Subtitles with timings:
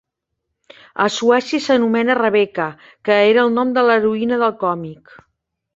[1.05, 2.67] A Suècia s'anomena "Rebecca",
[3.09, 5.19] que era el nom de l'heroïna del còmic.